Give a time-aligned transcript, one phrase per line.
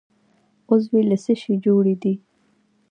[0.69, 2.13] عضوې له څه شي جوړې دي؟